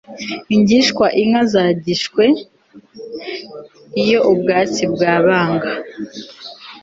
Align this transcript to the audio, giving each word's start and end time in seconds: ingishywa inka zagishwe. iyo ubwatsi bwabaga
ingishywa 0.55 1.05
inka 1.21 1.43
zagishwe. 1.51 2.23
iyo 4.03 4.19
ubwatsi 4.31 4.83
bwabaga 4.93 5.71